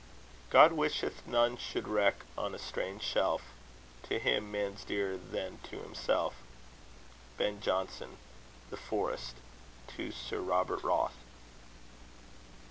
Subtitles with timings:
[0.49, 3.43] God wisheth none should wreck on a strange shelf:
[4.09, 6.37] To Him man's dearer than to himself.
[7.37, 8.17] BEN Jonson.
[8.71, 9.35] The Forest:
[9.97, 11.17] To Sir Robert Wroth.